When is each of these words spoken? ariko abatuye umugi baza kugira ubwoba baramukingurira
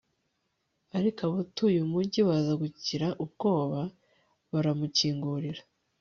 ariko 0.97 1.21
abatuye 1.29 1.77
umugi 1.85 2.21
baza 2.27 2.53
kugira 2.61 3.07
ubwoba 3.23 3.81
baramukingurira 4.51 5.61